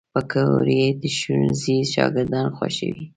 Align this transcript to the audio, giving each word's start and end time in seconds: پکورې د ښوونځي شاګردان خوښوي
پکورې 0.13 0.83
د 1.01 1.03
ښوونځي 1.17 1.77
شاګردان 1.93 2.47
خوښوي 2.55 3.05